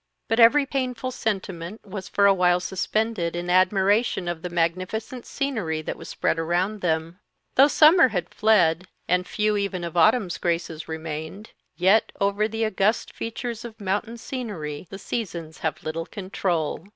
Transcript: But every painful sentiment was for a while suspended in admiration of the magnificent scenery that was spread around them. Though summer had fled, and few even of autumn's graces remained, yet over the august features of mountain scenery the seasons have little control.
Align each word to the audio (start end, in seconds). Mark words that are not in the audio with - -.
But 0.27 0.39
every 0.39 0.65
painful 0.65 1.11
sentiment 1.11 1.85
was 1.85 2.09
for 2.09 2.25
a 2.25 2.33
while 2.33 2.59
suspended 2.59 3.35
in 3.35 3.51
admiration 3.51 4.27
of 4.27 4.41
the 4.41 4.49
magnificent 4.49 5.27
scenery 5.27 5.83
that 5.83 5.95
was 5.95 6.09
spread 6.09 6.39
around 6.39 6.81
them. 6.81 7.19
Though 7.53 7.67
summer 7.67 8.07
had 8.07 8.33
fled, 8.33 8.87
and 9.07 9.27
few 9.27 9.57
even 9.57 9.83
of 9.83 9.95
autumn's 9.95 10.39
graces 10.39 10.87
remained, 10.87 11.51
yet 11.77 12.11
over 12.19 12.47
the 12.47 12.65
august 12.65 13.13
features 13.13 13.63
of 13.63 13.79
mountain 13.79 14.17
scenery 14.17 14.87
the 14.89 14.97
seasons 14.97 15.59
have 15.59 15.83
little 15.83 16.07
control. 16.07 16.87